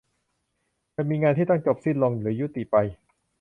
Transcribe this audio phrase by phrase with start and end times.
[0.95, 2.75] จะมีงานที่ต้องจบสิ้นลงหรือยุติไป